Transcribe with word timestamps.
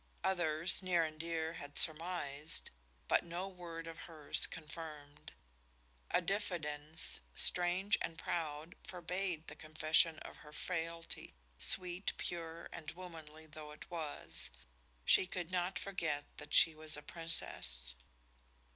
Others, 0.23 0.81
near 0.81 1.03
and 1.05 1.19
dear, 1.19 1.53
had 1.53 1.77
surmised, 1.77 2.71
but 3.07 3.23
no 3.23 3.47
word 3.47 3.85
of 3.85 3.99
hers 4.09 4.47
confirmed. 4.47 5.31
A 6.09 6.21
diffidence, 6.23 7.19
strange 7.35 7.99
and 8.01 8.17
proud, 8.17 8.73
forbade 8.83 9.45
the 9.45 9.55
confession 9.55 10.17
of 10.17 10.37
her 10.37 10.51
frailty, 10.51 11.35
sweet, 11.59 12.13
pure 12.17 12.67
and 12.71 12.89
womanly 12.89 13.45
though 13.45 13.69
it 13.71 13.91
was. 13.91 14.49
She 15.05 15.27
could 15.27 15.51
not 15.51 15.77
forget 15.77 16.25
that 16.37 16.51
she 16.51 16.73
was 16.73 16.97
a 16.97 17.03
Princess. 17.03 17.93